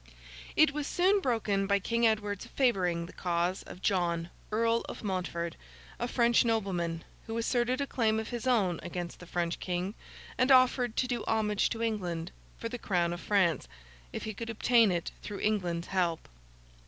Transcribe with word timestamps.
It 0.55 0.71
was 0.73 0.87
soon 0.87 1.19
broken 1.19 1.67
by 1.67 1.77
King 1.77 2.07
Edward's 2.07 2.47
favouring 2.47 3.05
the 3.05 3.13
cause 3.13 3.61
of 3.61 3.83
John, 3.83 4.31
Earl 4.51 4.81
of 4.89 5.03
Montford; 5.03 5.55
a 5.99 6.07
French 6.07 6.43
nobleman, 6.43 7.03
who 7.27 7.37
asserted 7.37 7.79
a 7.81 7.85
claim 7.85 8.19
of 8.19 8.29
his 8.29 8.47
own 8.47 8.79
against 8.81 9.19
the 9.19 9.27
French 9.27 9.59
King, 9.59 9.93
and 10.39 10.49
offered 10.49 10.97
to 10.97 11.07
do 11.07 11.23
homage 11.27 11.69
to 11.69 11.83
England 11.83 12.31
for 12.57 12.67
the 12.67 12.79
Crown 12.79 13.13
of 13.13 13.21
France, 13.21 13.67
if 14.11 14.23
he 14.23 14.33
could 14.33 14.49
obtain 14.49 14.91
it 14.91 15.11
through 15.21 15.41
England's 15.41 15.89
help. 15.89 16.27